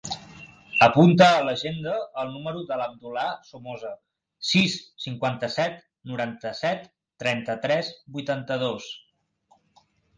Apunta 0.85 1.27
a 1.33 1.43
l'agenda 1.47 1.93
el 2.21 2.31
número 2.37 2.63
de 2.71 2.79
l'Abdullah 2.81 3.27
Somoza: 3.51 3.93
sis, 4.55 4.81
cinquanta-set, 5.07 5.79
noranta-set, 6.15 6.93
trenta-tres, 7.25 7.97
vuitanta-dos. 8.19 8.95